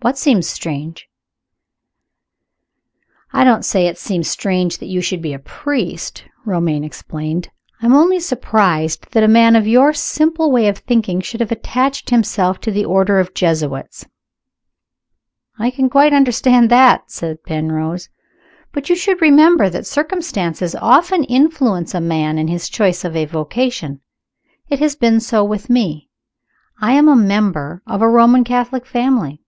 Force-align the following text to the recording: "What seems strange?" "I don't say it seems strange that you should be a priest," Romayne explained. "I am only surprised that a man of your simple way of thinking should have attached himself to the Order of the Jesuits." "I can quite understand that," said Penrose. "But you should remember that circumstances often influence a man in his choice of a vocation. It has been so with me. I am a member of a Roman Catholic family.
"What 0.00 0.18
seems 0.18 0.46
strange?" 0.46 1.08
"I 3.32 3.42
don't 3.42 3.64
say 3.64 3.86
it 3.86 3.96
seems 3.96 4.28
strange 4.28 4.76
that 4.76 4.88
you 4.88 5.00
should 5.00 5.22
be 5.22 5.32
a 5.32 5.38
priest," 5.38 6.24
Romayne 6.44 6.84
explained. 6.84 7.48
"I 7.80 7.86
am 7.86 7.94
only 7.94 8.20
surprised 8.20 9.10
that 9.12 9.22
a 9.24 9.28
man 9.28 9.56
of 9.56 9.66
your 9.66 9.94
simple 9.94 10.52
way 10.52 10.68
of 10.68 10.76
thinking 10.76 11.22
should 11.22 11.40
have 11.40 11.52
attached 11.52 12.10
himself 12.10 12.60
to 12.62 12.70
the 12.70 12.84
Order 12.84 13.18
of 13.18 13.28
the 13.28 13.32
Jesuits." 13.32 14.04
"I 15.58 15.70
can 15.70 15.88
quite 15.88 16.12
understand 16.12 16.68
that," 16.70 17.10
said 17.10 17.42
Penrose. 17.42 18.10
"But 18.74 18.90
you 18.90 18.96
should 18.96 19.22
remember 19.22 19.70
that 19.70 19.86
circumstances 19.86 20.74
often 20.74 21.24
influence 21.24 21.94
a 21.94 22.00
man 22.02 22.36
in 22.36 22.48
his 22.48 22.68
choice 22.68 23.06
of 23.06 23.16
a 23.16 23.24
vocation. 23.24 24.02
It 24.68 24.80
has 24.80 24.96
been 24.96 25.18
so 25.18 25.42
with 25.44 25.70
me. 25.70 26.10
I 26.78 26.92
am 26.92 27.08
a 27.08 27.16
member 27.16 27.80
of 27.86 28.02
a 28.02 28.08
Roman 28.08 28.44
Catholic 28.44 28.84
family. 28.84 29.40